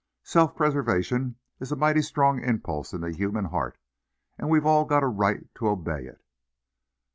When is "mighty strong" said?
1.75-2.41